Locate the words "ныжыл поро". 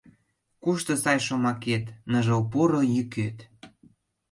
2.11-2.81